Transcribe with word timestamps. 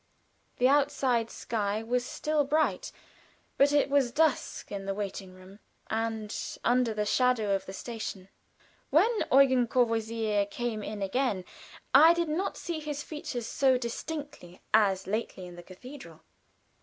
The 0.57 0.67
outside 0.67 1.29
sky 1.29 1.83
was 1.83 2.03
still 2.03 2.43
bright, 2.43 2.91
but 3.55 3.71
it 3.71 3.87
was 3.87 4.11
dusk 4.11 4.71
in 4.71 4.87
the 4.87 4.95
waiting 4.95 5.35
room 5.35 5.59
and 5.91 6.35
under 6.63 6.91
the 6.95 7.05
shadow 7.05 7.53
of 7.53 7.67
the 7.67 7.73
station. 7.73 8.27
When 8.89 9.11
"Eugen 9.31 9.67
Courvoisier" 9.67 10.47
came 10.47 10.81
in 10.81 11.03
again, 11.03 11.45
I 11.93 12.15
did 12.15 12.29
not 12.29 12.57
see 12.57 12.79
his 12.79 13.03
features 13.03 13.45
so 13.45 13.77
distinctly 13.77 14.63
as 14.73 15.05
lately 15.05 15.45
in 15.45 15.55
the 15.55 15.61
cathedral. 15.61 16.21